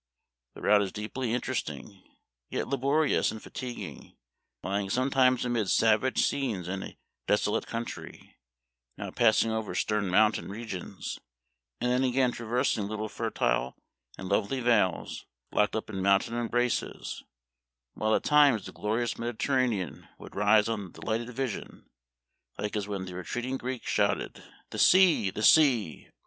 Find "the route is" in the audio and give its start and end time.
0.55-0.91